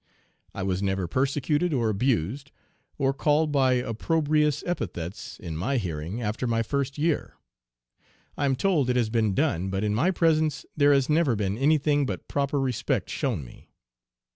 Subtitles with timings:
[0.55, 2.49] I was never persecuted, or abused,
[2.97, 7.35] or called by approbrious epithets in my hearing after my first year.
[8.35, 11.55] I am told it has been done, but in my presence there has never been
[11.55, 13.69] any thing but proper respect shown me.